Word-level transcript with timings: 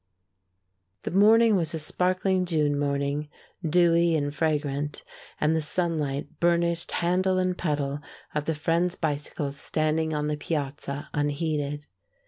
The 1.03 1.11
morning 1.11 1.55
was 1.55 1.75
a 1.75 1.77
sparkling 1.77 2.45
June 2.47 2.75
morning, 2.79 3.29
dewy 3.63 4.15
and 4.15 4.33
fragrant, 4.33 5.03
and 5.39 5.55
the 5.55 5.61
sunlight 5.61 6.39
burnished 6.39 6.91
handle 6.93 7.37
and 7.37 7.55
pedal 7.55 7.99
of 8.33 8.45
the 8.45 8.55
friends' 8.55 8.95
bicycles 8.95 9.57
standing 9.57 10.11
on 10.11 10.25
the 10.25 10.37
piazza 10.37 11.07
unheeded. 11.13 11.85